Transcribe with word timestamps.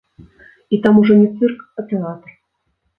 І 0.77 0.79
там 0.87 0.97
ужо 1.03 1.19
не 1.21 1.29
цырк, 1.37 1.63
а 1.77 1.89
тэатр. 1.95 2.39